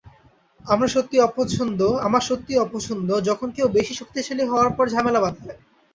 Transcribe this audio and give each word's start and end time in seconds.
আমার 0.65 0.89
সত্যিই 2.25 2.61
অপছন্দ 2.61 3.09
যখন 3.29 3.47
কেউ 3.51 3.67
বেশি 3.77 3.93
শক্তিশালী 3.93 4.43
হওয়ার 4.45 4.69
পর 4.77 4.85
ঝামেলা 4.89 5.19
বাঁধায়। 5.21 5.59